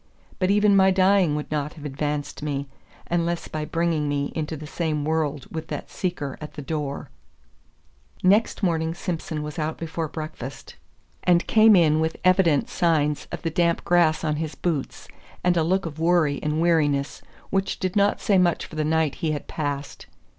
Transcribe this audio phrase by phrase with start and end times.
[0.39, 2.67] But even my dying would not have advanced me,
[3.05, 7.11] unless by bringing me into the same world with that seeker at the door.
[8.23, 10.75] Next morning Simson was out before breakfast,
[11.23, 15.07] and came in with evident signs of the damp grass on his boots,
[15.43, 17.21] and a look of worry and weariness,
[17.51, 20.07] which did not say much for the night he had passed.